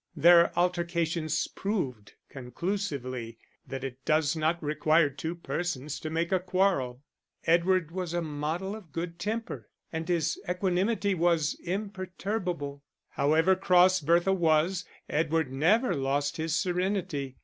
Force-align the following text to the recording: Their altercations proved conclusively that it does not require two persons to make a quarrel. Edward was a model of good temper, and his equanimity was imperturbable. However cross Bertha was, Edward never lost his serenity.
Their 0.15 0.51
altercations 0.57 1.47
proved 1.47 2.13
conclusively 2.27 3.37
that 3.67 3.83
it 3.83 4.03
does 4.03 4.35
not 4.35 4.63
require 4.63 5.11
two 5.11 5.35
persons 5.35 5.99
to 5.99 6.09
make 6.09 6.31
a 6.31 6.39
quarrel. 6.39 7.03
Edward 7.45 7.91
was 7.91 8.11
a 8.15 8.21
model 8.23 8.75
of 8.75 8.91
good 8.91 9.19
temper, 9.19 9.69
and 9.93 10.07
his 10.09 10.39
equanimity 10.49 11.13
was 11.13 11.53
imperturbable. 11.63 12.81
However 13.11 13.55
cross 13.55 13.99
Bertha 14.01 14.33
was, 14.33 14.85
Edward 15.07 15.51
never 15.53 15.93
lost 15.93 16.37
his 16.37 16.55
serenity. 16.55 17.37